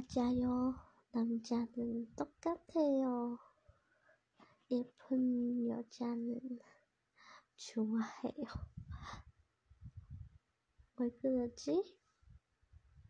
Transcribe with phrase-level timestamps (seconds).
[0.00, 0.74] 맞아요.
[1.12, 3.38] 남자는 똑같아요.
[4.70, 6.40] 예쁜 여자는
[7.56, 8.46] 좋아해요.
[10.96, 11.98] 왜 그러지?